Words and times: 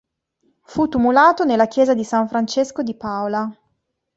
Fu 0.63 0.87
tumulato 0.87 1.43
nella 1.45 1.67
chiesa 1.67 1.93
di 1.93 2.03
San 2.03 2.27
Francesco 2.27 2.81
di 2.81 2.95
Paola. 2.95 3.47